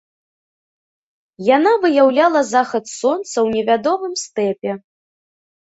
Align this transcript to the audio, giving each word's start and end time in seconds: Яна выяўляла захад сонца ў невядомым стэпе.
Яна 1.55 1.73
выяўляла 1.83 2.41
захад 2.53 2.85
сонца 2.99 3.33
ў 3.45 3.47
невядомым 3.59 4.13
стэпе. 4.27 4.71